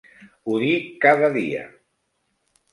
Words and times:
Ho 0.51 0.55
dic 0.63 0.89
cada 1.05 1.31
dia! 1.37 1.63